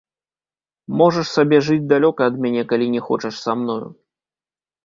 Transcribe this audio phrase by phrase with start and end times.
[1.01, 3.83] Можаш сабе жыць далёка ад мяне, калі не хочаш са мною.